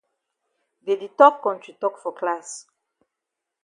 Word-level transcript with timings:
Dey 0.83 0.97
di 1.01 1.09
tok 1.19 1.35
kontri 1.45 1.71
tok 1.81 1.95
for 2.01 2.13
class. 2.19 2.47